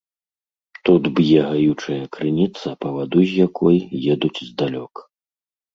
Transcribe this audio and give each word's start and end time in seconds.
Тут 0.87 1.03
б'е 1.19 1.37
гаючая 1.51 1.99
крыніца, 2.17 2.67
па 2.85 2.97
ваду 2.97 3.19
з 3.29 3.39
якой 3.47 3.77
едуць 4.17 4.37
здалёк. 4.51 5.07